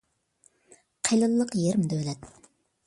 [1.11, 2.29] قېلىنلىق يېرىم دۆلەت.